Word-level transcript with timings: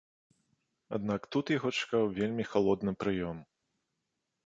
Аднак 0.99 1.21
тут 1.35 1.53
яго 1.57 1.69
чакаў 1.81 2.03
вельмі 2.17 2.43
халодны 2.55 2.91
прыём. 3.07 3.37